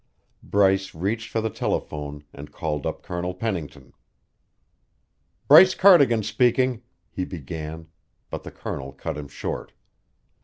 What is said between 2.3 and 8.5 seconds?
and called up Colonel Pennington. "Bryce Cardigan speaking," he began, but the